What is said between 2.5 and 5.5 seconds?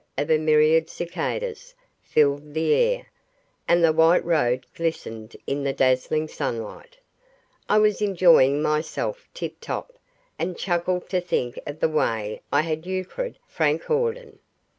the air, and the white road glistened